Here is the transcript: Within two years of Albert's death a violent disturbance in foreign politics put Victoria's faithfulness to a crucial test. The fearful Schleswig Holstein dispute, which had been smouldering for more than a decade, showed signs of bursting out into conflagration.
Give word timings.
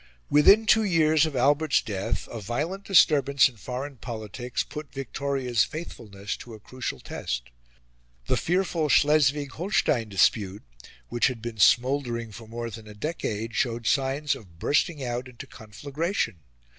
Within 0.31 0.65
two 0.65 0.83
years 0.83 1.27
of 1.27 1.35
Albert's 1.35 1.79
death 1.79 2.27
a 2.31 2.41
violent 2.41 2.85
disturbance 2.85 3.47
in 3.47 3.57
foreign 3.57 3.97
politics 3.97 4.63
put 4.63 4.91
Victoria's 4.91 5.63
faithfulness 5.63 6.35
to 6.37 6.55
a 6.55 6.59
crucial 6.59 6.99
test. 6.99 7.51
The 8.25 8.35
fearful 8.35 8.89
Schleswig 8.89 9.51
Holstein 9.51 10.09
dispute, 10.09 10.63
which 11.09 11.27
had 11.27 11.39
been 11.39 11.59
smouldering 11.59 12.31
for 12.31 12.47
more 12.47 12.71
than 12.71 12.87
a 12.87 12.95
decade, 12.95 13.53
showed 13.53 13.85
signs 13.85 14.33
of 14.33 14.57
bursting 14.57 15.03
out 15.03 15.27
into 15.27 15.45
conflagration. 15.45 16.39